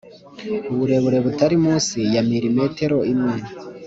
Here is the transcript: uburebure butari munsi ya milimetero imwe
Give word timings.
uburebure 0.73 1.17
butari 1.25 1.55
munsi 1.65 1.97
ya 2.13 2.21
milimetero 2.29 2.97
imwe 3.13 3.35